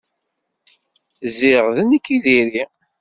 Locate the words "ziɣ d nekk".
1.37-2.05